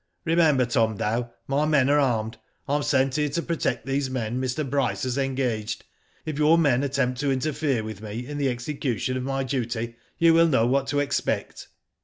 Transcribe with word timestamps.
"Remember, 0.25 0.65
Tom 0.65 0.97
Dow, 0.97 1.29
my 1.47 1.67
men 1.67 1.87
are 1.87 1.99
armed. 1.99 2.39
I 2.67 2.75
am 2.75 2.81
sent 2.81 3.17
here 3.17 3.29
to 3.29 3.41
pro 3.43 3.55
tect 3.55 3.83
those 3.83 4.09
men 4.09 4.41
Mr.. 4.41 4.67
Bryce 4.67 5.03
has 5.03 5.15
engaged. 5.15 5.85
If 6.25 6.39
your 6.39 6.57
men 6.57 6.81
attempt 6.81 7.19
to 7.19 7.31
interfere 7.31 7.83
with 7.83 8.01
me 8.01 8.25
in 8.25 8.39
the 8.39 8.49
execution 8.49 9.15
of 9.15 9.21
my 9.21 9.43
duty, 9.43 9.97
you 10.17 10.33
will 10.33 10.47
know 10.47 10.65
what 10.65 10.87
to 10.87 10.99
expect." 10.99 11.67